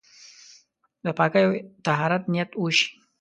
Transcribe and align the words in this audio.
د 1.03 1.05
پاکۍ 1.17 1.43
او 1.47 1.53
طهارت 1.85 2.23
نيت 2.33 2.51
وشي. 2.61 2.87